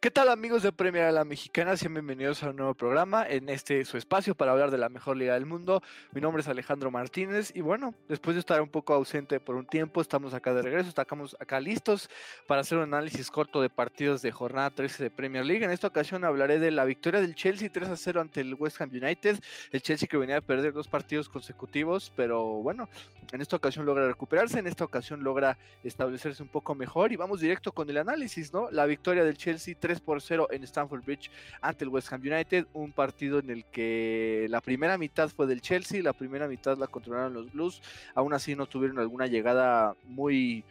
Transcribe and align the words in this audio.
¿Qué 0.00 0.12
tal 0.12 0.28
amigos 0.28 0.62
de 0.62 0.70
Premier 0.70 1.06
a 1.06 1.10
la 1.10 1.24
Mexicana? 1.24 1.76
Sean 1.76 1.92
bienvenidos 1.92 2.44
a 2.44 2.50
un 2.50 2.56
nuevo 2.56 2.72
programa 2.72 3.26
en 3.28 3.48
este 3.48 3.84
su 3.84 3.96
espacio 3.96 4.36
para 4.36 4.52
hablar 4.52 4.70
de 4.70 4.78
la 4.78 4.88
mejor 4.88 5.16
liga 5.16 5.34
del 5.34 5.44
mundo. 5.44 5.82
Mi 6.12 6.20
nombre 6.20 6.40
es 6.40 6.46
Alejandro 6.46 6.92
Martínez 6.92 7.50
y 7.52 7.62
bueno, 7.62 7.96
después 8.08 8.36
de 8.36 8.40
estar 8.40 8.62
un 8.62 8.68
poco 8.68 8.94
ausente 8.94 9.40
por 9.40 9.56
un 9.56 9.66
tiempo, 9.66 10.00
estamos 10.00 10.34
acá 10.34 10.54
de 10.54 10.62
regreso, 10.62 10.88
estamos 10.88 11.36
acá 11.40 11.58
listos 11.58 12.08
para 12.46 12.60
hacer 12.60 12.78
un 12.78 12.84
análisis 12.84 13.28
corto 13.28 13.60
de 13.60 13.70
partidos 13.70 14.22
de 14.22 14.30
jornada 14.30 14.70
13 14.70 15.02
de 15.02 15.10
Premier 15.10 15.44
League. 15.44 15.64
En 15.64 15.72
esta 15.72 15.88
ocasión 15.88 16.24
hablaré 16.24 16.60
de 16.60 16.70
la 16.70 16.84
victoria 16.84 17.20
del 17.20 17.34
Chelsea 17.34 17.68
3 17.68 17.88
a 17.88 17.96
0 17.96 18.20
ante 18.20 18.40
el 18.40 18.54
West 18.54 18.80
Ham 18.80 18.90
United. 18.90 19.40
El 19.72 19.82
Chelsea 19.82 20.06
que 20.06 20.16
venía 20.16 20.36
a 20.36 20.42
perder 20.42 20.74
dos 20.74 20.86
partidos 20.86 21.28
consecutivos, 21.28 22.12
pero 22.14 22.44
bueno, 22.62 22.88
en 23.32 23.40
esta 23.40 23.56
ocasión 23.56 23.84
logra 23.84 24.06
recuperarse, 24.06 24.60
en 24.60 24.68
esta 24.68 24.84
ocasión 24.84 25.24
logra 25.24 25.58
establecerse 25.82 26.40
un 26.40 26.50
poco 26.50 26.76
mejor 26.76 27.10
y 27.10 27.16
vamos 27.16 27.40
directo 27.40 27.72
con 27.72 27.90
el 27.90 27.96
análisis, 27.96 28.52
¿no? 28.52 28.70
La 28.70 28.86
victoria 28.86 29.24
del 29.24 29.36
Chelsea 29.36 29.74
3 29.78 29.87
por 30.00 30.20
0 30.20 30.48
en 30.50 30.62
Stamford 30.64 31.04
Bridge 31.04 31.30
ante 31.60 31.84
el 31.84 31.90
West 31.90 32.12
Ham 32.12 32.20
United, 32.20 32.66
un 32.72 32.92
partido 32.92 33.38
en 33.38 33.50
el 33.50 33.64
que 33.64 34.46
la 34.50 34.60
primera 34.60 34.98
mitad 34.98 35.28
fue 35.30 35.46
del 35.46 35.60
Chelsea, 35.60 36.02
la 36.02 36.12
primera 36.12 36.46
mitad 36.46 36.76
la 36.78 36.86
controlaron 36.86 37.34
los 37.34 37.52
Blues, 37.52 37.82
aún 38.14 38.32
así 38.34 38.54
no 38.54 38.66
tuvieron 38.66 38.98
alguna 38.98 39.26
llegada 39.26 39.96
muy 40.04 40.64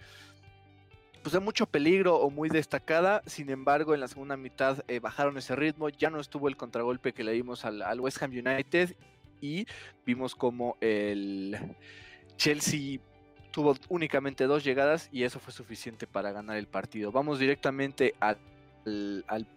pues 1.28 1.34
de 1.34 1.40
mucho 1.42 1.66
peligro 1.66 2.16
o 2.16 2.30
muy 2.30 2.48
destacada. 2.48 3.22
Sin 3.26 3.50
embargo, 3.50 3.94
en 3.94 4.00
la 4.00 4.08
segunda 4.08 4.38
mitad 4.38 4.82
eh, 4.88 5.00
bajaron 5.00 5.38
ese 5.38 5.58
ritmo. 5.58 5.90
Ya 5.90 6.10
no 6.10 6.22
estuvo 6.22 6.48
el 6.48 6.56
contragolpe 6.56 7.12
que 7.12 7.26
le 7.26 7.34
dimos 7.34 7.66
al, 7.66 7.82
al, 7.82 8.00
West 8.00 8.24
Ham 8.24 8.32
United. 8.32 8.96
Y 9.42 9.68
vimos 10.06 10.36
como 10.36 10.78
el 10.80 11.58
Chelsea 12.38 13.00
tuvo 13.52 13.76
únicamente 13.90 14.46
dos 14.46 14.64
llegadas. 14.64 15.10
Y 15.12 15.24
eso 15.24 15.42
fue 15.42 15.52
suficiente 15.52 16.08
para 16.08 16.32
ganar 16.32 16.56
el 16.56 16.68
partido. 16.68 17.12
Vamos 17.12 17.40
directamente 17.40 18.14
al 19.28 19.48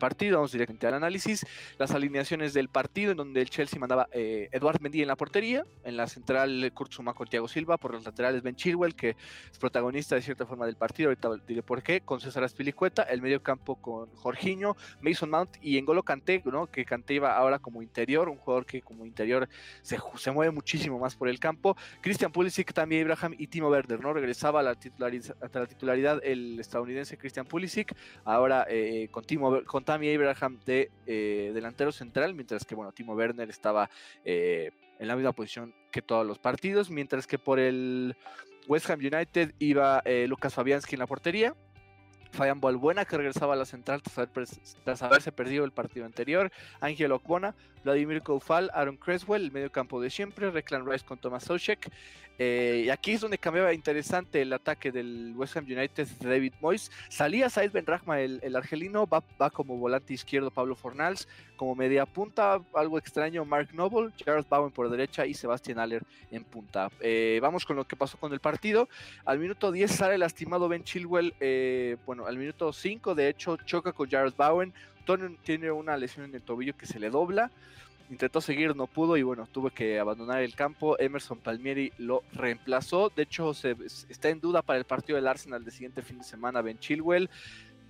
partido, 0.00 0.38
vamos 0.38 0.50
directamente 0.50 0.88
al 0.88 0.94
análisis, 0.94 1.46
las 1.78 1.92
alineaciones 1.92 2.52
del 2.52 2.68
partido 2.68 3.12
en 3.12 3.18
donde 3.18 3.40
el 3.40 3.48
Chelsea 3.48 3.78
mandaba 3.78 4.08
eh, 4.10 4.48
Eduard 4.50 4.80
Mendy 4.80 5.02
en 5.02 5.08
la 5.08 5.14
portería, 5.14 5.64
en 5.84 5.96
la 5.96 6.08
central 6.08 6.72
Kurt 6.74 6.92
con 7.14 7.28
Thiago 7.28 7.46
Silva, 7.46 7.76
por 7.78 7.92
los 7.92 8.04
laterales 8.04 8.42
Ben 8.42 8.56
Chilwell, 8.56 8.96
que 8.96 9.10
es 9.50 9.58
protagonista 9.58 10.16
de 10.16 10.22
cierta 10.22 10.46
forma 10.46 10.66
del 10.66 10.76
partido, 10.76 11.10
ahorita 11.10 11.30
diré 11.46 11.62
por 11.62 11.82
qué, 11.84 12.00
con 12.00 12.20
César 12.20 12.42
Aspilicueta, 12.42 13.04
el 13.04 13.22
medio 13.22 13.42
campo 13.42 13.76
con 13.76 14.08
Jorginho, 14.16 14.76
Mason 15.00 15.30
Mount 15.30 15.56
y 15.60 15.78
Engolo 15.78 16.02
Kanté, 16.02 16.42
¿no? 16.46 16.66
que 16.66 16.84
Kanté 16.84 17.14
iba 17.14 17.36
ahora 17.36 17.60
como 17.60 17.82
interior, 17.82 18.28
un 18.28 18.36
jugador 18.38 18.66
que 18.66 18.82
como 18.82 19.06
interior 19.06 19.48
se, 19.82 19.98
se 20.16 20.30
mueve 20.32 20.50
muchísimo 20.50 20.98
más 20.98 21.14
por 21.14 21.28
el 21.28 21.38
campo, 21.38 21.76
Christian 22.00 22.32
Pulisic, 22.32 22.72
también 22.72 23.02
Abraham 23.02 23.34
y 23.38 23.46
Timo 23.46 23.68
Werner, 23.68 24.00
¿no? 24.00 24.12
regresaba 24.12 24.60
a 24.60 24.62
la, 24.62 24.74
titularidad, 24.74 25.36
la 25.52 25.66
titularidad 25.66 26.20
el 26.24 26.58
estadounidense 26.58 27.18
Christian 27.18 27.46
Pulisic, 27.46 27.94
ahora 28.24 28.66
eh, 28.68 29.08
con 29.10 29.24
Timo 29.24 29.62
con 29.64 29.84
Tammy 29.90 30.14
Abraham 30.14 30.60
de 30.64 30.88
eh, 31.04 31.50
delantero 31.52 31.90
central, 31.90 32.32
mientras 32.32 32.64
que 32.64 32.76
bueno, 32.76 32.92
Timo 32.92 33.14
Werner 33.14 33.50
estaba 33.50 33.90
eh, 34.24 34.70
en 35.00 35.08
la 35.08 35.16
misma 35.16 35.32
posición 35.32 35.74
que 35.90 36.00
todos 36.00 36.24
los 36.24 36.38
partidos, 36.38 36.90
mientras 36.90 37.26
que 37.26 37.40
por 37.40 37.58
el 37.58 38.14
West 38.68 38.88
Ham 38.88 39.00
United 39.00 39.52
iba 39.58 40.00
eh, 40.04 40.26
Lucas 40.28 40.54
Fabianski 40.54 40.94
en 40.94 41.00
la 41.00 41.08
portería. 41.08 41.56
Fabián 42.32 42.60
Balbuena 42.60 43.04
que 43.04 43.16
regresaba 43.16 43.54
a 43.54 43.56
la 43.56 43.64
central 43.64 44.02
tras, 44.02 45.02
haberse 45.02 45.32
perdido 45.32 45.64
el 45.64 45.72
partido 45.72 46.06
anterior, 46.06 46.50
Ángel 46.80 47.12
Ocbona, 47.12 47.54
Vladimir 47.84 48.22
Koufal, 48.22 48.70
Aaron 48.74 48.96
Creswell, 48.96 49.44
el 49.44 49.52
medio 49.52 49.72
campo 49.72 50.00
de 50.00 50.10
siempre, 50.10 50.50
Reclan 50.50 50.86
Rice 50.86 51.04
con 51.04 51.18
Thomas 51.18 51.44
Socek. 51.44 51.90
Eh, 52.42 52.84
y 52.86 52.88
aquí 52.88 53.12
es 53.12 53.20
donde 53.20 53.36
cambiaba 53.36 53.74
interesante 53.74 54.40
el 54.40 54.50
ataque 54.54 54.90
del 54.90 55.34
West 55.36 55.58
Ham 55.58 55.64
United 55.64 56.08
de 56.08 56.28
David 56.30 56.54
Moyes. 56.62 56.90
Salía 57.10 57.50
Said 57.50 57.70
Ben 57.70 57.84
Rahma, 57.84 58.20
el, 58.20 58.56
argelino, 58.56 59.06
va, 59.06 59.22
va, 59.38 59.50
como 59.50 59.76
volante 59.76 60.14
izquierdo 60.14 60.50
Pablo 60.50 60.74
Fornals, 60.74 61.28
como 61.60 61.74
media 61.74 62.06
punta, 62.06 62.58
algo 62.72 62.96
extraño 62.96 63.44
Mark 63.44 63.68
Noble, 63.74 64.12
Charles 64.16 64.48
Bowen 64.48 64.70
por 64.70 64.88
derecha 64.88 65.26
y 65.26 65.34
Sebastian 65.34 65.78
Aller 65.78 66.02
en 66.30 66.42
punta. 66.42 66.90
Eh, 67.00 67.38
vamos 67.42 67.66
con 67.66 67.76
lo 67.76 67.86
que 67.86 67.96
pasó 67.96 68.16
con 68.16 68.32
el 68.32 68.40
partido. 68.40 68.88
Al 69.26 69.38
minuto 69.38 69.70
10 69.70 69.90
sale 69.90 70.16
lastimado 70.16 70.70
Ben 70.70 70.84
Chilwell, 70.84 71.34
eh, 71.38 71.98
bueno, 72.06 72.24
al 72.24 72.38
minuto 72.38 72.72
5 72.72 73.14
de 73.14 73.28
hecho 73.28 73.58
choca 73.58 73.92
con 73.92 74.08
Charles 74.08 74.34
Bowen, 74.34 74.72
tiene 75.42 75.70
una 75.70 75.98
lesión 75.98 76.24
en 76.24 76.34
el 76.34 76.40
tobillo 76.40 76.74
que 76.78 76.86
se 76.86 76.98
le 76.98 77.10
dobla. 77.10 77.50
Intentó 78.08 78.40
seguir, 78.40 78.74
no 78.74 78.86
pudo 78.86 79.18
y 79.18 79.22
bueno, 79.22 79.46
tuvo 79.52 79.68
que 79.68 79.98
abandonar 79.98 80.40
el 80.40 80.54
campo. 80.54 80.98
Emerson 80.98 81.40
Palmieri 81.40 81.92
lo 81.98 82.22
reemplazó. 82.32 83.12
De 83.14 83.24
hecho, 83.24 83.52
se, 83.52 83.76
está 84.08 84.30
en 84.30 84.40
duda 84.40 84.62
para 84.62 84.78
el 84.78 84.86
partido 84.86 85.16
del 85.16 85.28
Arsenal 85.28 85.62
del 85.62 85.74
siguiente 85.74 86.00
fin 86.00 86.16
de 86.16 86.24
semana 86.24 86.62
Ben 86.62 86.78
Chilwell. 86.78 87.28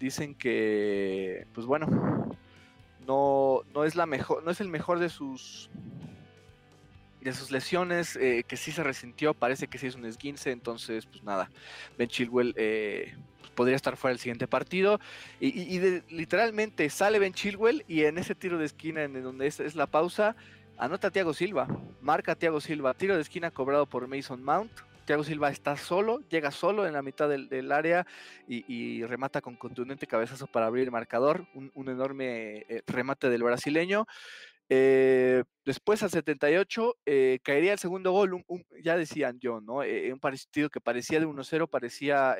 Dicen 0.00 0.34
que, 0.34 1.46
pues 1.54 1.66
bueno, 1.66 1.86
no, 3.06 3.62
no 3.74 3.84
es 3.84 3.94
la 3.94 4.06
mejor, 4.06 4.42
no 4.44 4.50
es 4.50 4.60
el 4.60 4.68
mejor 4.68 4.98
de 4.98 5.08
sus 5.08 5.70
de 7.20 7.32
sus 7.34 7.50
lesiones, 7.50 8.16
eh, 8.16 8.44
que 8.48 8.56
sí 8.56 8.72
se 8.72 8.82
resintió, 8.82 9.34
parece 9.34 9.68
que 9.68 9.78
sí 9.78 9.86
es 9.86 9.94
un 9.94 10.06
esguince, 10.06 10.52
entonces 10.52 11.06
pues 11.06 11.22
nada, 11.22 11.50
Ben 11.98 12.08
Chilwell 12.08 12.54
eh, 12.56 13.14
podría 13.54 13.76
estar 13.76 13.96
fuera 13.96 14.12
del 14.12 14.20
siguiente 14.20 14.46
partido. 14.46 15.00
Y, 15.38 15.78
literalmente 16.08 16.88
sale 16.88 17.18
Ben 17.18 17.34
Chilwell 17.34 17.84
y 17.86 18.04
en 18.04 18.18
ese 18.18 18.34
tiro 18.34 18.58
de 18.58 18.64
esquina, 18.64 19.02
en 19.02 19.22
donde 19.22 19.46
es, 19.46 19.74
la 19.74 19.86
pausa, 19.86 20.34
anota 20.78 21.08
a 21.08 21.10
Thiago 21.10 21.34
Silva, 21.34 21.68
marca 22.00 22.32
a 22.32 22.36
Thiago 22.36 22.60
Silva, 22.60 22.94
tiro 22.94 23.16
de 23.16 23.22
esquina 23.22 23.50
cobrado 23.50 23.86
por 23.86 24.06
Mason 24.08 24.42
Mount. 24.42 24.72
Thiago 25.04 25.24
Silva 25.24 25.50
está 25.50 25.76
solo, 25.76 26.20
llega 26.28 26.50
solo 26.50 26.86
en 26.86 26.92
la 26.92 27.02
mitad 27.02 27.28
del, 27.28 27.72
área 27.72 28.06
y, 28.46 29.02
remata 29.04 29.40
con 29.40 29.56
contundente 29.56 30.06
cabezazo 30.06 30.46
para 30.46 30.66
abrir 30.66 30.84
el 30.84 30.90
marcador. 30.90 31.46
Un, 31.54 31.88
enorme 31.88 32.64
eh, 32.68 32.82
remate 32.86 33.28
del 33.28 33.42
brasileño. 33.42 34.06
Eh, 34.68 35.42
después 35.64 36.02
al 36.04 36.10
78 36.10 36.96
eh, 37.04 37.40
caería 37.42 37.72
el 37.72 37.78
segundo 37.78 38.12
gol, 38.12 38.44
ya 38.84 38.96
decían 38.96 39.40
yo, 39.40 39.60
¿no? 39.60 39.78
un 39.78 40.20
partido 40.20 40.70
que 40.70 40.80
parecía 40.80 41.18
de 41.18 41.26
1-0, 41.26 41.68
parecía 41.68 42.36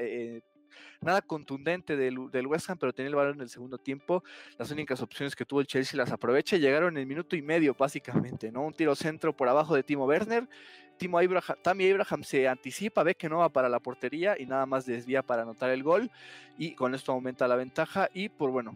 nada 1.00 1.22
contundente 1.22 1.96
del, 1.96 2.46
West 2.46 2.70
Ham, 2.70 2.78
pero 2.78 2.92
tenía 2.92 3.08
el 3.08 3.14
balón 3.14 3.36
en 3.36 3.42
el 3.42 3.48
segundo 3.48 3.78
tiempo. 3.78 4.22
Las 4.58 4.70
únicas 4.70 5.00
opciones 5.02 5.34
que 5.34 5.44
tuvo 5.44 5.60
el 5.60 5.66
Chelsea 5.66 5.96
las 5.96 6.12
aprovecha 6.12 6.56
y 6.56 6.60
llegaron 6.60 6.94
en 6.94 7.00
el 7.00 7.06
minuto 7.06 7.36
y 7.36 7.42
medio, 7.42 7.74
básicamente, 7.74 8.52
¿no? 8.52 8.62
Un 8.62 8.74
tiro 8.74 8.94
centro 8.94 9.36
por 9.36 9.48
abajo 9.48 9.74
de 9.74 9.82
Timo 9.82 10.06
Werner. 10.06 10.48
Timo 11.00 11.18
Abraham, 11.18 11.56
Tammy 11.62 11.94
se 12.24 12.46
anticipa, 12.46 13.02
ve 13.02 13.14
que 13.14 13.30
no 13.30 13.38
va 13.38 13.48
para 13.48 13.70
la 13.70 13.80
portería 13.80 14.36
y 14.38 14.44
nada 14.44 14.66
más 14.66 14.84
desvía 14.84 15.22
para 15.22 15.42
anotar 15.42 15.70
el 15.70 15.82
gol. 15.82 16.10
Y 16.58 16.74
con 16.74 16.94
esto 16.94 17.12
aumenta 17.12 17.48
la 17.48 17.56
ventaja. 17.56 18.10
Y 18.12 18.28
por 18.28 18.50
bueno, 18.50 18.74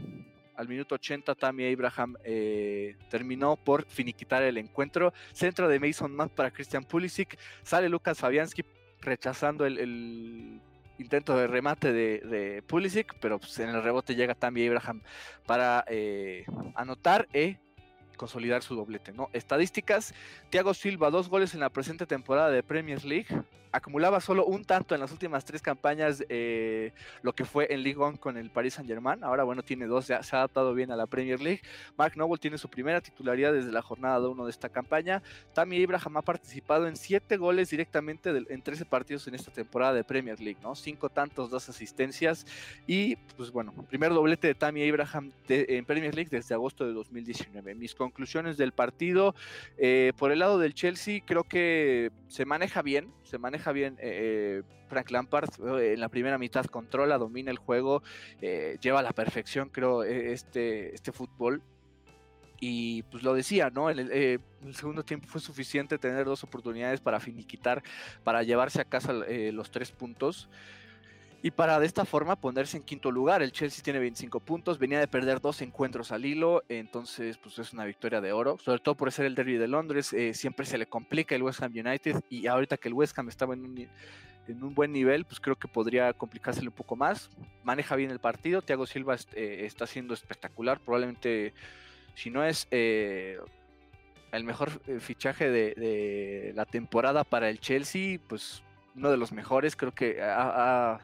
al 0.57 0.67
minuto 0.67 0.95
80 0.95 1.35
Tammy 1.35 1.71
Abraham 1.71 2.17
eh, 2.25 2.97
terminó 3.11 3.57
por 3.57 3.85
finiquitar 3.85 4.43
el 4.43 4.57
encuentro. 4.57 5.13
Centro 5.35 5.69
de 5.69 5.79
Mason 5.79 6.17
Mount 6.17 6.33
para 6.33 6.51
Christian 6.51 6.85
Pulisic. 6.85 7.39
Sale 7.63 7.91
Lucas 7.91 8.19
Fabianski 8.19 8.65
rechazando 9.03 9.67
el 9.67 10.63
intento 10.99 11.37
de 11.37 11.47
remate 11.47 11.93
de, 11.93 12.63
Pulisic, 12.67 13.15
pero 13.21 13.39
pues, 13.39 13.59
en 13.59 13.69
el 13.69 13.83
rebote 13.83 14.15
llega 14.15 14.35
también 14.35 14.69
Abraham 14.69 15.03
para 15.45 15.85
eh, 15.89 16.47
anotar 16.75 17.29
e 17.33 17.59
consolidar 18.17 18.63
su 18.63 18.75
doblete. 18.75 19.13
¿no? 19.13 19.29
Estadísticas, 19.33 20.15
Thiago 20.51 20.75
Silva, 20.75 21.11
dos 21.11 21.29
goles 21.29 21.55
en 21.55 21.61
la 21.61 21.71
presente 21.71 22.07
temporada 22.07 22.51
de 22.51 22.63
Premier 22.63 23.05
League, 23.05 23.29
acumulaba 23.75 24.21
solo 24.21 24.47
un 24.47 24.65
tanto 24.65 24.95
en 24.95 25.01
las 25.01 25.11
últimas 25.11 25.45
tres 25.45 25.61
campañas, 25.61 26.25
eh, 26.29 26.93
lo 27.23 27.33
que 27.33 27.45
fue 27.45 27.73
en 27.75 27.83
League 27.83 27.99
One 27.99 28.19
con 28.19 28.37
el 28.37 28.51
Paris 28.51 28.75
Saint 28.75 28.89
Germain. 28.89 29.25
Ahora, 29.25 29.43
bueno, 29.43 29.65
tiene 29.65 29.87
dos, 29.87 30.07
se 30.07 30.15
ha 30.15 30.19
adaptado 30.19 30.75
bien 30.75 30.93
a 30.93 30.97
la 30.97 31.07
Premier 31.07 31.41
League. 31.41 31.61
Mark 31.99 32.17
Noble 32.17 32.39
tiene 32.39 32.57
su 32.57 32.69
primera 32.69 33.01
titularidad 33.01 33.53
desde 33.53 33.73
la 33.73 33.83
jornada 33.83 34.21
de 34.21 34.29
uno 34.29 34.45
de 34.45 34.53
esta 34.53 34.69
campaña. 34.69 35.23
Tammy 35.55 35.83
Abraham 35.83 36.19
ha 36.19 36.23
participado 36.23 36.87
en 36.87 36.95
siete 36.95 37.37
goles 37.37 37.71
directamente 37.71 38.31
en 38.49 38.63
13 38.63 38.85
partidos 38.85 39.27
en 39.27 39.35
esta 39.35 39.51
temporada 39.51 39.93
de 39.95 40.05
Premier 40.05 40.41
League, 40.41 40.61
¿no? 40.63 40.77
Cinco 40.77 41.09
tantos, 41.09 41.51
dos 41.51 41.69
asistencias. 41.69 42.47
Y, 42.87 43.17
pues 43.37 43.51
bueno, 43.51 43.73
primer 43.89 44.13
doblete 44.13 44.47
de 44.47 44.55
Tammy 44.55 44.89
Abraham 44.89 45.33
en 45.49 45.85
Premier 45.85 46.15
League 46.15 46.31
desde 46.31 46.55
agosto 46.55 46.87
de 46.87 46.93
2019. 46.93 47.75
Mis 47.75 47.95
conclusiones 48.05 48.57
del 48.57 48.73
partido, 48.73 49.35
eh, 49.79 50.13
por 50.17 50.31
el 50.31 50.41
lado 50.41 50.59
del 50.59 50.75
Chelsea, 50.75 51.23
creo 51.25 51.45
que 51.45 52.11
se 52.29 52.45
maneja 52.45 52.83
bien, 52.83 53.13
se 53.23 53.39
maneja 53.39 53.73
bien 53.73 53.95
eh, 53.95 54.61
eh, 54.61 54.63
Frank 54.89 55.11
Lampard. 55.11 55.49
Eh, 55.79 55.95
en 55.95 56.01
la 56.01 56.09
primera 56.09 56.37
mitad 56.39 56.65
controla, 56.67 57.17
domina 57.17 57.51
el 57.51 57.59
juego, 57.59 58.03
lleva 58.81 59.01
a 59.01 59.03
la 59.03 59.13
perfección, 59.13 59.69
creo, 59.71 60.03
este, 60.03 60.95
este 60.95 61.13
fútbol. 61.13 61.63
Y 62.61 63.03
pues 63.05 63.23
lo 63.23 63.35
decía, 63.35 63.71
¿no? 63.71 63.91
En 63.91 63.99
el, 63.99 64.41
segundo 64.75 65.05
tiempo 65.05 65.27
fue 65.29 65.41
suficiente 65.41 65.99
tener 65.99 66.25
dos 66.25 66.45
oportunidades 66.45 67.01
para 67.01 67.21
finiquitar, 67.21 67.83
para 68.23 68.43
llevarse 68.43 68.81
a 68.81 68.85
casa 68.85 69.13
los 69.13 69.71
tres 69.71 69.91
puntos 69.91 70.49
y 71.45 71.51
para 71.51 71.79
de 71.79 71.85
esta 71.85 72.07
forma 72.07 72.37
ponerse 72.37 72.79
en 72.79 72.85
quinto 72.85 73.11
lugar. 73.11 73.43
El 73.43 73.53
Chelsea 73.53 73.85
tiene 73.85 73.99
25 73.99 74.41
puntos, 74.41 74.79
venía 74.79 74.99
de 74.99 75.07
perder 75.07 75.43
dos 75.43 75.61
encuentros 75.61 76.11
al 76.11 76.25
hilo, 76.25 76.65
entonces 76.71 77.37
pues 77.37 77.59
es 77.59 77.75
una 77.75 77.85
victoria 77.85 78.23
de 78.23 78.33
oro, 78.33 78.57
sobre 78.65 78.79
todo 78.79 78.95
por 78.95 79.13
ser 79.13 79.27
el 79.27 79.35
derby 79.35 79.59
de 79.59 79.69
Londres, 79.69 80.15
eh, 80.15 80.33
siempre 80.33 80.65
se 80.65 80.79
le 80.79 80.87
complica 80.87 81.35
el 81.35 81.43
West 81.43 81.63
Ham 81.63 81.73
United 81.73 82.23
y 82.31 82.47
ahorita 82.47 82.79
que 82.79 82.89
el 82.89 82.95
West 82.95 83.19
Ham 83.19 83.29
estaba 83.29 83.53
en 83.53 83.61
un 83.61 83.89
en 84.49 84.65
un 84.65 84.75
buen 84.75 84.91
nivel, 84.91 85.27
pues 85.27 85.39
creo 85.39 85.57
que 85.57 85.69
podría 85.69 86.15
complicársele 86.15 86.69
un 86.69 86.75
poco 86.75 86.97
más. 86.97 87.29
Maneja 87.63 87.95
bien 87.95 88.11
el 88.11 88.21
partido, 88.21 88.63
Thiago 88.63 88.87
Silva 88.87 89.17
eh, 89.35 89.65
está 89.67 89.87
siendo 89.87 90.15
espectacular, 90.15 90.81
probablemente 90.81 91.53
si 92.15 92.31
no 92.31 92.43
es 92.43 92.69
eh, 92.71 93.39
el 94.33 94.45
mejor 94.45 94.71
fichaje 95.01 95.51
de, 95.51 96.53
la 96.55 96.65
temporada 96.65 97.23
para 97.23 97.51
el 97.51 97.61
Chelsea, 97.61 98.19
pues 98.29 98.63
uno 98.97 99.11
de 99.11 99.19
los 99.19 99.31
mejores, 99.31 99.77
creo 99.77 99.93
que 99.93 100.23
ha, 100.23 101.01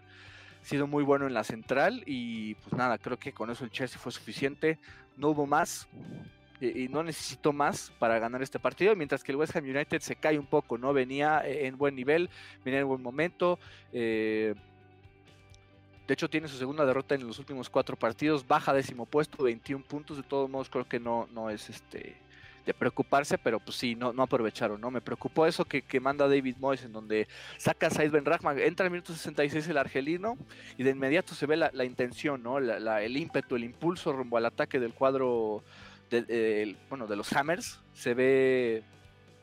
sido 0.62 0.86
muy 0.86 1.04
bueno 1.04 1.26
en 1.26 1.34
la 1.34 1.44
central 1.44 2.02
y 2.06 2.54
pues 2.54 2.74
nada, 2.74 2.98
creo 2.98 3.18
que 3.18 3.32
con 3.32 3.50
eso 3.50 3.64
el 3.64 3.70
Chelsea 3.70 3.98
fue 3.98 4.12
suficiente, 4.12 4.78
no 5.16 5.28
hubo 5.28 5.46
más 5.46 5.88
y, 6.60 6.88
no 6.88 7.02
necesitó 7.02 7.52
más 7.52 7.90
para 7.98 8.18
ganar 8.18 8.42
este 8.42 8.58
partido, 8.58 8.94
mientras 8.94 9.24
que 9.24 9.32
el 9.32 9.36
West 9.36 9.56
Ham 9.56 9.64
United 9.64 10.00
se 10.00 10.16
cae 10.16 10.38
un 10.38 10.46
poco, 10.46 10.76
¿no? 10.76 10.92
Venía 10.92 11.42
en 11.44 11.78
buen 11.78 11.94
nivel, 11.94 12.28
venía 12.64 12.80
en 12.80 12.88
buen 12.88 13.02
momento. 13.02 13.58
Eh, 13.92 14.54
de 16.06 16.14
hecho, 16.14 16.28
tiene 16.28 16.48
su 16.48 16.58
segunda 16.58 16.84
derrota 16.84 17.14
en 17.14 17.26
los 17.26 17.38
últimos 17.38 17.70
cuatro 17.70 17.96
partidos, 17.96 18.46
baja 18.46 18.74
décimo 18.74 19.06
puesto, 19.06 19.44
21 19.44 19.84
puntos. 19.84 20.16
De 20.16 20.22
todos 20.22 20.50
modos, 20.50 20.68
creo 20.68 20.86
que 20.86 21.00
no, 21.00 21.28
no 21.32 21.50
es 21.50 21.70
este 21.70 22.16
preocuparse, 22.74 23.38
pero 23.38 23.60
pues 23.60 23.76
sí, 23.76 23.94
no, 23.94 24.12
no 24.12 24.22
aprovecharon, 24.22 24.80
¿no? 24.80 24.90
Me 24.90 25.00
preocupó 25.00 25.46
eso 25.46 25.64
que, 25.64 26.00
manda 26.00 26.28
David 26.28 26.56
Moyes, 26.58 26.84
en 26.84 26.92
donde 26.92 27.28
saca 27.58 27.88
a 27.88 27.90
Said 27.90 28.10
Ben 28.10 28.24
Rahman, 28.24 28.58
entra 28.58 28.86
el 28.86 28.92
minuto 28.92 29.12
66 29.12 29.68
el 29.68 29.78
argelino, 29.78 30.38
y 30.78 30.82
de 30.82 30.90
inmediato 30.90 31.34
se 31.34 31.46
ve 31.46 31.56
la, 31.56 31.84
intención, 31.84 32.42
¿no? 32.42 32.58
el 32.58 33.16
ímpetu, 33.16 33.56
el 33.56 33.64
impulso 33.64 34.12
rumbo 34.12 34.36
al 34.36 34.46
ataque 34.46 34.80
del 34.80 34.94
cuadro, 34.94 35.62
de, 36.10 36.76
bueno, 36.88 37.06
de 37.06 37.16
los 37.16 37.32
Hammers, 37.32 37.80
se 37.92 38.14
ve 38.14 38.82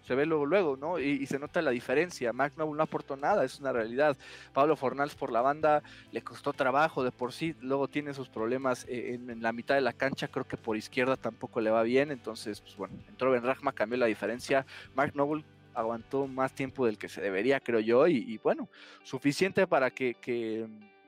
se 0.07 0.15
ve 0.15 0.25
luego, 0.25 0.45
luego, 0.45 0.77
¿no? 0.77 0.99
Y, 0.99 1.25
se 1.25 1.37
nota 1.37 1.61
la 1.61 1.71
diferencia. 1.71 2.31
Noble 2.31 2.77
no 2.77 2.83
aportó 2.83 3.17
nada, 3.17 3.43
es 3.43 3.59
una 3.59 3.73
realidad. 3.73 4.15
Pablo 4.53 4.77
Fornals 4.77 5.15
por 5.15 5.31
la 5.31 5.41
banda 5.41 5.83
le 6.11 6.21
costó 6.21 6.53
trabajo 6.53 7.03
de 7.03 7.11
por 7.11 7.33
sí, 7.33 7.55
luego 7.61 7.89
tiene 7.89 8.13
sus 8.13 8.29
problemas 8.29 8.85
eh, 8.87 9.15
en, 9.15 9.41
la 9.41 9.51
mitad 9.51 9.75
de 9.75 9.81
la 9.81 9.93
cancha, 9.93 10.29
creo 10.29 10.47
que 10.47 10.55
por 10.55 10.77
izquierda 10.77 11.17
tampoco 11.17 11.59
le 11.59 11.71
va 11.71 11.83
bien, 11.83 12.11
entonces, 12.11 12.61
pues 12.61 12.77
bueno, 12.77 12.95
entró 13.09 13.31
Ben 13.31 13.43
Rajma, 13.43 13.73
cambió 13.73 13.97
la 13.97 14.05
diferencia. 14.05 14.65
Mark 14.95 15.13
Noble 15.13 15.43
aguantó 15.73 16.25
más 16.25 16.53
tiempo 16.53 16.85
del 16.85 16.97
que 16.97 17.09
se 17.09 17.21
debería, 17.21 17.59
creo 17.59 17.81
yo, 17.81 18.07
y, 18.07 18.39
bueno, 18.41 18.69
suficiente 19.03 19.67
para 19.67 19.91
que 19.91 20.67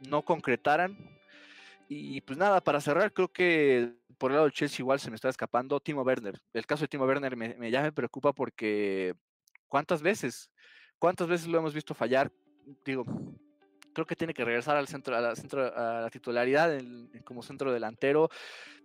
no 0.10 0.22
concretaran 0.24 0.98
y 1.92 2.22
pues 2.22 2.38
nada, 2.38 2.62
para 2.62 2.80
cerrar, 2.82 3.12
creo 3.12 3.30
que 3.30 3.96
por 4.20 4.32
el 4.32 4.36
lado 4.36 4.46
del 4.46 4.54
Chelsea 4.54 4.84
igual 4.84 5.00
se 5.00 5.10
me 5.10 5.16
está 5.16 5.30
escapando 5.30 5.80
Timo 5.80 6.04
Werner. 6.04 6.40
El 6.54 6.66
caso 6.68 6.84
de 6.84 6.90
Timo 6.90 7.06
Werner 7.06 7.36
me, 7.36 7.72
ya 7.72 7.82
me 7.82 7.92
preocupa 7.92 8.34
porque 8.34 9.16
¿cuántas 9.68 10.02
veces? 10.02 10.52
¿Cuántas 11.00 11.28
veces 11.28 11.48
lo 11.48 11.58
hemos 11.58 11.74
visto 11.74 11.96
fallar? 11.96 12.32
Digo, 12.86 13.06
creo 13.94 14.06
que 14.06 14.18
tiene 14.18 14.34
que 14.34 14.44
regresar 14.44 14.76
al 14.76 14.88
centro, 14.88 15.16
a 15.16 15.22
la, 15.22 15.36
centro, 15.36 15.74
a 15.76 16.02
la 16.02 16.10
titularidad 16.10 16.78
como 17.24 17.42
centro 17.42 17.72
delantero, 17.72 18.30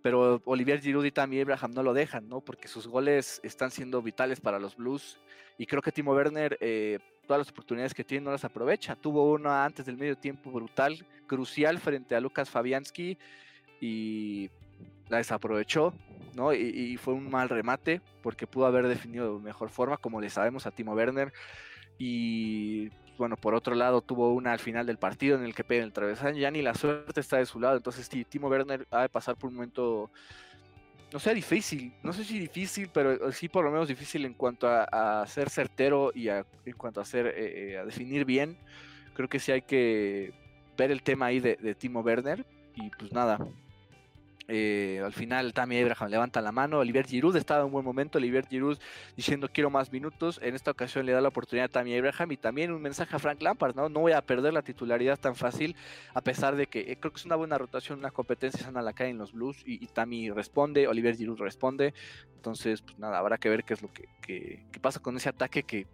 pero 0.01 0.41
Olivier 0.45 0.79
Giroud 0.81 1.05
y 1.05 1.11
también 1.11 1.43
Abraham 1.43 1.73
no 1.73 1.83
lo 1.83 1.93
dejan, 1.93 2.27
¿no? 2.29 2.39
Porque 2.39 2.69
sus 2.69 2.87
goles 2.87 3.41
están 3.43 3.71
siendo 3.71 4.01
vitales 4.01 4.39
para 4.39 4.57
los 4.57 4.77
Blues 4.77 5.19
y 5.57 5.65
creo 5.65 5.81
que 5.81 5.91
Timo 5.91 6.13
Werner 6.13 6.57
eh, 6.61 6.99
todas 7.27 7.39
las 7.39 7.49
oportunidades 7.49 7.93
que 7.93 8.05
tiene 8.05 8.23
no 8.23 8.31
las 8.31 8.45
aprovecha. 8.45 8.95
Tuvo 8.95 9.31
una 9.33 9.65
antes 9.65 9.85
del 9.85 9.97
medio 9.97 10.17
tiempo 10.17 10.49
brutal, 10.49 11.05
crucial 11.27 11.79
frente 11.79 12.15
a 12.15 12.21
Lucas 12.21 12.49
Fabianski 12.49 13.17
y 13.81 14.49
la 15.09 15.17
desaprovechó, 15.17 15.93
¿no? 16.33 16.53
Y, 16.53 16.97
fue 16.97 17.13
un 17.13 17.29
mal 17.29 17.49
remate 17.49 18.01
porque 18.21 18.47
pudo 18.47 18.65
haber 18.65 18.87
definido 18.87 19.37
de 19.37 19.43
mejor 19.43 19.69
forma, 19.69 19.97
como 19.97 20.21
le 20.21 20.29
sabemos 20.29 20.65
a 20.65 20.71
Timo 20.71 20.93
Werner. 20.93 21.31
Y 21.97 22.89
bueno, 23.17 23.37
por 23.37 23.55
otro 23.55 23.75
lado, 23.75 24.01
tuvo 24.01 24.33
una 24.33 24.51
al 24.51 24.59
final 24.59 24.85
del 24.85 24.97
partido 24.97 25.37
en 25.37 25.45
el 25.45 25.55
que 25.55 25.63
pega 25.63 25.83
el 25.83 25.93
travesaño. 25.93 26.37
Ya 26.39 26.51
ni 26.51 26.61
la 26.61 26.73
suerte 26.73 27.21
está 27.21 27.37
de 27.37 27.45
su 27.45 27.59
lado. 27.59 27.77
Entonces, 27.77 28.09
Timo 28.29 28.47
Werner 28.47 28.87
ha 28.91 29.03
de 29.03 29.09
pasar 29.09 29.35
por 29.37 29.49
un 29.49 29.55
momento 29.55 30.11
no 31.13 31.19
sé, 31.19 31.33
difícil, 31.33 31.93
no 32.03 32.11
sé 32.11 32.25
si 32.25 32.39
difícil, 32.39 32.89
pero 32.93 33.31
sí 33.31 33.47
por 33.47 33.63
lo 33.63 33.71
menos 33.71 33.87
difícil 33.87 34.25
en 34.25 34.33
cuanto 34.33 34.67
a, 34.67 35.25
ser 35.27 35.49
certero 35.49 36.11
y 36.13 36.27
en 36.27 36.73
cuanto 36.77 36.99
a, 36.99 37.05
ser, 37.05 37.27
eh, 37.27 37.71
eh, 37.71 37.77
a 37.77 37.85
definir 37.85 38.25
bien. 38.25 38.57
Creo 39.13 39.29
que 39.29 39.39
sí 39.39 39.53
hay 39.53 39.61
que 39.61 40.33
ver 40.77 40.91
el 40.91 41.03
tema 41.03 41.27
ahí 41.27 41.39
de, 41.39 41.55
de 41.55 41.73
Timo 41.73 42.01
Werner 42.01 42.45
y 42.75 42.89
pues 42.89 43.13
nada, 43.13 43.39
eh, 44.47 45.01
al 45.03 45.13
final 45.13 45.53
Tammy 45.53 45.79
Abraham 45.81 46.09
levanta 46.09 46.41
la 46.41 46.51
mano, 46.51 46.79
Olivier 46.79 47.05
Giroud 47.05 47.35
estaba 47.35 47.61
en 47.61 47.67
un 47.67 47.71
buen 47.71 47.85
momento, 47.85 48.17
Olivier 48.17 48.47
Giroud 48.47 48.77
diciendo 49.15 49.49
quiero 49.51 49.69
más 49.69 49.91
minutos, 49.91 50.39
en 50.43 50.55
esta 50.55 50.71
ocasión 50.71 51.05
le 51.05 51.11
da 51.11 51.21
la 51.21 51.29
oportunidad 51.29 51.65
a 51.65 51.69
Tammy 51.69 51.97
Abraham 51.97 52.31
y 52.33 52.37
también 52.37 52.71
un 52.71 52.81
mensaje 52.81 53.15
a 53.15 53.19
Frank 53.19 53.41
Lampard, 53.41 53.75
¿no? 53.75 53.89
No 53.89 54.01
voy 54.01 54.11
a 54.11 54.21
perder 54.21 54.53
la 54.53 54.61
titularidad 54.61 55.19
tan 55.19 55.35
fácil, 55.35 55.75
a 56.13 56.21
pesar 56.21 56.55
de 56.55 56.67
que 56.67 56.91
eh, 56.91 56.97
creo 56.99 57.11
que 57.11 57.19
es 57.19 57.25
una 57.25 57.35
buena 57.35 57.57
rotación, 57.57 57.99
una 57.99 58.11
competencia 58.11 58.63
sana 58.63 58.81
la 58.81 58.93
en 58.97 59.17
los 59.17 59.33
Blues 59.33 59.63
y, 59.65 59.83
y 59.83 60.29
responde, 60.29 60.87
Olivier 60.87 61.15
Giroud 61.15 61.39
responde, 61.39 61.93
entonces 62.35 62.81
pues 62.81 62.97
nada, 62.97 63.17
habrá 63.17 63.37
que 63.37 63.49
ver 63.49 63.63
qué 63.63 63.73
es 63.73 63.81
lo 63.81 63.91
que, 63.91 64.07
que 64.21 64.79
pasa 64.79 64.99
con 64.99 65.17
ese 65.17 65.29
ataque 65.29 65.63
que 65.63 65.87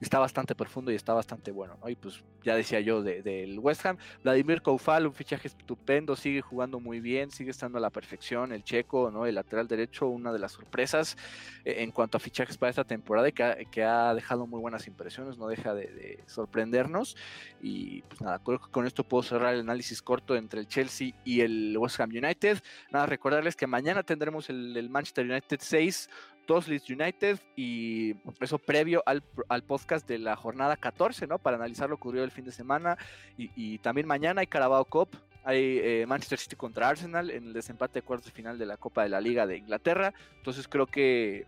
está 0.00 0.18
bastante 0.18 0.54
profundo 0.54 0.90
y 0.92 0.94
está 0.94 1.14
bastante 1.14 1.50
bueno, 1.50 1.76
¿no? 1.80 1.88
Y 1.88 1.96
pues 1.96 2.22
ya 2.42 2.54
decía 2.54 2.80
yo 2.80 3.02
del 3.02 3.58
West 3.58 3.84
Ham, 3.86 3.96
Vladimir 4.22 4.62
Koufal, 4.62 5.06
un 5.06 5.14
fichaje 5.14 5.48
estupendo, 5.48 6.16
sigue 6.16 6.40
jugando 6.42 6.80
muy 6.80 7.00
bien, 7.00 7.30
sigue 7.30 7.50
estando 7.50 7.78
a 7.78 7.80
la 7.80 7.90
perfección, 7.90 8.52
el 8.52 8.62
checo, 8.62 9.10
¿no? 9.10 9.26
El 9.26 9.34
lateral 9.34 9.66
derecho, 9.66 10.06
una 10.08 10.32
de 10.32 10.38
las 10.38 10.52
sorpresas 10.52 11.16
eh, 11.64 11.76
en 11.78 11.90
cuanto 11.90 12.18
a 12.18 12.20
fichajes 12.20 12.56
para 12.58 12.70
esta 12.70 12.84
temporada 12.84 13.28
y 13.28 13.32
que 13.32 13.84
ha, 13.84 14.14
dejado 14.14 14.46
muy 14.46 14.60
buenas 14.60 14.86
impresiones, 14.86 15.38
no 15.38 15.48
deja 15.48 15.74
de, 15.74 16.22
sorprendernos 16.26 17.16
y 17.60 18.02
pues 18.02 18.20
nada, 18.20 18.38
creo 18.38 18.60
que 18.60 18.70
con 18.70 18.86
esto 18.86 19.04
puedo 19.04 19.22
cerrar 19.22 19.54
el 19.54 19.60
análisis 19.60 20.02
corto 20.02 20.36
entre 20.36 20.60
el 20.60 20.68
Chelsea 20.68 21.12
y 21.24 21.40
el 21.40 21.76
West 21.78 22.00
Ham 22.00 22.10
United. 22.10 22.62
Nada, 22.90 23.06
recordarles 23.06 23.56
que 23.56 23.66
mañana 23.66 24.02
tendremos 24.02 24.48
el, 24.50 24.76
el 24.76 24.90
Manchester 24.90 25.26
United 25.26 25.58
6, 25.60 26.08
dos 26.46 26.68
Leeds 26.68 26.90
United 26.90 27.38
y 27.56 28.14
eso 28.40 28.58
previo 28.58 29.02
al, 29.06 29.22
podcast 29.62 30.06
de 30.08 30.18
la 30.18 30.36
jornada 30.36 30.76
14, 30.76 31.26
¿no? 31.26 31.38
Para 31.38 31.56
analizar 31.56 31.88
lo 31.88 31.96
ocurrido 31.96 32.24
el 32.24 32.30
fin 32.30 32.44
de 32.44 32.52
semana 32.52 32.96
y, 33.36 33.78
también 33.78 34.06
mañana 34.06 34.40
hay 34.40 34.46
Carabao 34.46 34.84
Cup, 34.84 35.16
hay 35.44 35.78
eh, 35.82 36.04
Manchester 36.06 36.38
City 36.38 36.56
contra 36.56 36.88
Arsenal 36.88 37.30
en 37.30 37.44
el 37.44 37.52
desempate 37.52 38.00
de 38.00 38.02
cuartos 38.02 38.26
de 38.26 38.32
final 38.32 38.58
de 38.58 38.66
la 38.66 38.76
Copa 38.76 39.02
de 39.02 39.08
la 39.08 39.20
Liga 39.20 39.46
de 39.46 39.58
Inglaterra, 39.58 40.12
entonces 40.38 40.66
creo 40.68 40.86
que 40.86 41.46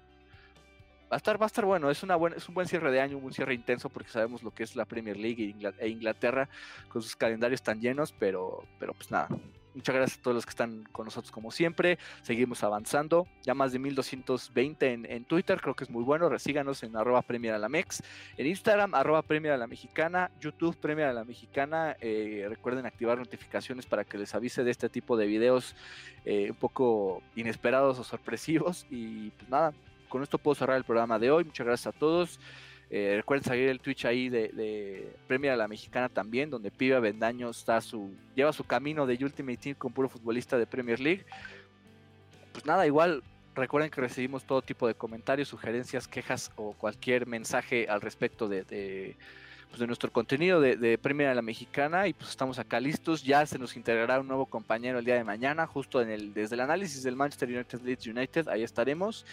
va 1.11 1.17
a 1.17 1.17
estar, 1.17 1.41
va 1.41 1.47
a 1.47 1.49
estar 1.49 1.65
bueno, 1.65 1.91
es, 1.91 2.03
una 2.03 2.17
buena, 2.17 2.37
es 2.37 2.49
un 2.49 2.55
buen 2.55 2.69
cierre 2.69 2.91
de 2.91 3.01
año, 3.01 3.19
un 3.19 3.33
cierre 3.33 3.55
intenso 3.55 3.89
porque 3.89 4.11
sabemos 4.11 4.43
lo 4.43 4.51
que 4.51 4.63
es 4.63 4.77
la 4.77 4.85
Premier 4.85 5.17
League 5.17 5.55
e 5.79 5.89
Inglaterra 5.89 6.49
con 6.89 7.03
sus 7.03 7.17
calendarios 7.17 7.63
tan 7.63 7.81
llenos, 7.81 8.13
pero, 8.13 8.65
pero 8.79 8.93
pues 8.93 9.11
nada, 9.11 9.29
Muchas 9.79 9.95
gracias 9.95 10.19
a 10.19 10.23
todos 10.23 10.35
los 10.35 10.45
que 10.45 10.51
están 10.51 10.83
con 10.91 11.05
nosotros 11.05 11.31
como 11.31 11.53
siempre. 11.53 12.01
Seguimos 12.23 12.65
avanzando. 12.65 13.29
Ya 13.45 13.55
más 13.55 13.71
de 13.71 13.79
1220 13.79 14.93
en, 14.93 15.07
en 15.07 15.25
Twitter. 15.25 15.61
Creo 15.61 15.77
que 15.77 15.85
es 15.85 15.91
muy 15.91 16.03
bueno. 16.03 16.29
Resíganos 16.29 16.83
en 16.83 16.97
arroba 16.97 17.23
Premier 17.23 17.55
a 17.55 17.59
la 17.59 17.69
Mex. 17.69 18.03
En 18.37 18.49
Instagram, 18.49 18.93
arroba 18.97 19.23
Premier 19.23 19.53
a 19.53 19.57
la 19.57 19.69
Mexicana. 19.69 20.33
YouTube, 20.41 20.77
Premier 20.79 21.07
a 21.07 21.13
la 21.13 21.23
Mexicana. 21.23 21.97
Eh, 22.01 22.47
recuerden 22.49 22.87
activar 22.87 23.19
notificaciones 23.19 23.87
para 23.87 24.03
que 24.03 24.19
les 24.19 24.35
avise 24.35 24.65
de 24.65 24.73
este 24.73 24.89
tipo 24.89 25.17
de 25.17 25.27
videos 25.27 25.77
eh, 26.25 26.51
un 26.51 26.57
poco 26.57 27.23
inesperados 27.37 28.01
o 28.01 28.03
sorpresivos. 28.03 28.85
Y 28.91 29.31
pues 29.31 29.49
nada, 29.49 29.73
con 30.09 30.25
esto 30.25 30.39
puedo 30.39 30.57
cerrar 30.57 30.77
el 30.77 30.83
programa 30.83 31.21
de 31.21 31.31
hoy. 31.31 31.45
Muchas 31.45 31.65
gracias 31.65 31.95
a 31.95 31.97
todos. 31.97 32.41
Eh, 32.91 33.15
recuerden 33.17 33.45
seguir 33.45 33.69
el 33.69 33.81
Twitch 33.81 34.07
ahí 34.07 34.29
de, 34.29 34.49
de 34.49 35.15
Premier 35.27 35.53
a 35.53 35.57
la 35.57 35.69
Mexicana 35.69 36.09
también, 36.09 36.49
donde 36.49 36.71
Piba 36.71 37.01
Bendaño 37.01 37.51
está 37.51 37.81
su, 37.81 38.15
lleva 38.35 38.53
su 38.53 38.65
camino 38.65 39.07
de 39.07 39.23
Ultimate 39.23 39.59
Team 39.59 39.77
con 39.77 39.93
puro 39.93 40.09
futbolista 40.09 40.57
de 40.57 40.67
Premier 40.67 40.99
League. 40.99 41.25
Pues 42.53 42.65
nada, 42.65 42.87
igual 42.87 43.23
recuerden 43.55 43.91
que 43.91 44.01
recibimos 44.01 44.45
todo 44.45 44.63
tipo 44.63 44.87
de 44.87 44.95
comentarios, 44.95 45.49
sugerencias, 45.49 46.09
quejas 46.09 46.51
o 46.57 46.73
cualquier 46.73 47.27
mensaje 47.27 47.87
al 47.89 48.01
respecto 48.01 48.49
de, 48.49 48.63
de, 48.65 49.17
pues 49.69 49.87
nuestro 49.87 50.11
contenido 50.11 50.61
de, 50.61 50.77
de, 50.77 50.97
Premier 50.97 51.29
a 51.29 51.35
la 51.35 51.43
Mexicana 51.43 52.09
y 52.09 52.15
pues 52.15 52.31
estamos 52.31 52.59
acá 52.59 52.81
listos. 52.81 53.23
Ya 53.23 53.45
se 53.45 53.59
nos 53.59 53.77
integrará 53.77 54.19
un 54.19 54.29
nuevo 54.29 54.47
compañero 54.47 54.99
el 54.99 55.05
día 55.05 55.17
de 55.17 55.25
mañana, 55.25 55.67
justo 55.67 56.01
en 56.01 56.09
el, 56.09 56.33
desde 56.33 56.55
el 56.55 56.61
análisis 56.63 57.03
del 57.03 57.17
Manchester 57.17 57.51
United 57.51 57.81
Leeds 57.83 58.07
United, 58.07 58.49
ahí 58.49 58.63
estaremos. 58.63 59.27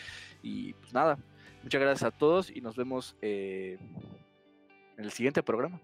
Y 0.43 0.73
pues 0.73 0.93
nada, 0.93 1.17
Muchas 1.65 1.81
gracias 1.81 2.13
a 2.13 2.15
todos 2.15 2.51
y 2.51 2.61
nos 2.61 2.75
vemos 2.75 3.17
eh, 3.23 3.79
en 4.99 5.03
el 5.03 5.11
siguiente 5.11 5.41
programa. 5.41 5.81